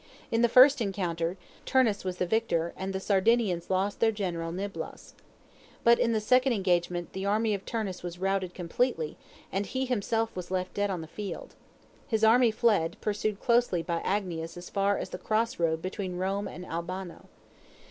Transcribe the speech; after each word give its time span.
In 0.31 0.41
the 0.41 0.49
first 0.49 0.81
encounter, 0.81 1.37
Turnus 1.63 2.03
was 2.03 2.17
the 2.17 2.25
victor, 2.25 2.73
and 2.75 2.91
the 2.91 2.99
Sardinians 2.99 3.69
lost 3.69 3.99
their 3.99 4.11
general 4.11 4.51
Niblos. 4.51 5.13
But 5.83 5.99
in 5.99 6.11
the 6.11 6.19
second 6.19 6.53
engagement 6.53 7.13
the 7.13 7.27
army 7.27 7.53
of 7.53 7.67
Turnus 7.67 8.01
was 8.01 8.17
routed 8.17 8.55
completely, 8.55 9.15
and 9.51 9.63
he 9.67 9.85
himself 9.85 10.35
was 10.35 10.49
left 10.49 10.73
dead 10.73 10.89
on 10.89 11.01
the 11.01 11.05
field. 11.07 11.53
His 12.07 12.23
army 12.23 12.49
fled, 12.49 12.97
pursued 12.99 13.39
closely 13.39 13.83
by 13.83 13.99
Agnias 13.99 14.57
as 14.57 14.71
far 14.71 14.97
as 14.97 15.11
the 15.11 15.19
cross 15.19 15.59
road 15.59 15.83
between 15.83 16.17
Rome 16.17 16.47
and 16.47 16.65
Albano. 16.65 17.29